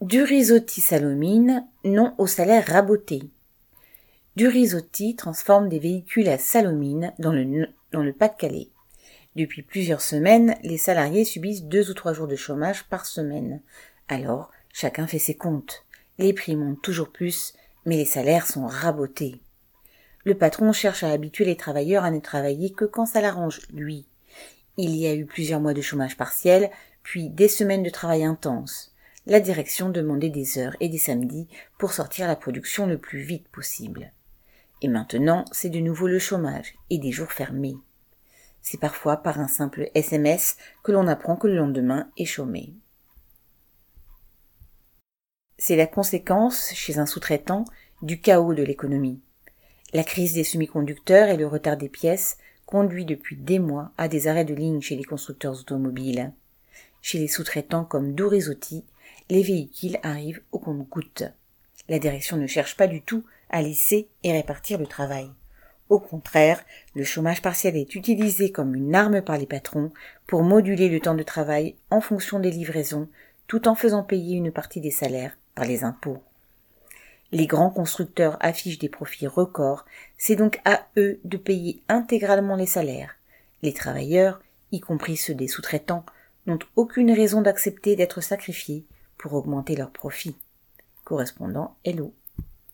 [0.00, 3.20] Du risotti Salomine, non au salaire raboté.
[4.36, 8.68] Du risotti transforme des véhicules à Salomine dans le, dans le Pas-de-Calais.
[9.34, 13.60] Depuis plusieurs semaines, les salariés subissent deux ou trois jours de chômage par semaine.
[14.06, 15.84] Alors, chacun fait ses comptes.
[16.18, 17.54] Les prix montent toujours plus,
[17.84, 19.40] mais les salaires sont rabotés.
[20.22, 24.06] Le patron cherche à habituer les travailleurs à ne travailler que quand ça l'arrange, lui.
[24.76, 26.70] Il y a eu plusieurs mois de chômage partiel,
[27.02, 28.94] puis des semaines de travail intense
[29.28, 33.46] la direction demandait des heures et des samedis pour sortir la production le plus vite
[33.48, 34.12] possible.
[34.80, 37.76] Et maintenant, c'est de nouveau le chômage et des jours fermés.
[38.62, 42.72] C'est parfois par un simple SMS que l'on apprend que le lendemain est chômé.
[45.58, 47.64] C'est la conséquence, chez un sous-traitant,
[48.00, 49.20] du chaos de l'économie.
[49.92, 54.26] La crise des semi-conducteurs et le retard des pièces conduit depuis des mois à des
[54.26, 56.32] arrêts de ligne chez les constructeurs automobiles.
[57.02, 58.84] Chez les sous-traitants comme Dorizotti,
[59.30, 61.24] les véhicules arrivent au compte-gouttes.
[61.88, 65.30] La direction ne cherche pas du tout à laisser et répartir le travail.
[65.88, 66.62] Au contraire,
[66.94, 69.90] le chômage partiel est utilisé comme une arme par les patrons
[70.26, 73.08] pour moduler le temps de travail en fonction des livraisons,
[73.46, 76.22] tout en faisant payer une partie des salaires par les impôts.
[77.32, 79.84] Les grands constructeurs affichent des profits records,
[80.16, 83.16] c'est donc à eux de payer intégralement les salaires.
[83.62, 84.40] Les travailleurs,
[84.72, 86.04] y compris ceux des sous-traitants,
[86.46, 88.84] n'ont aucune raison d'accepter d'être sacrifiés
[89.18, 90.36] pour augmenter leurs profits.
[91.04, 92.14] Correspondant Hello.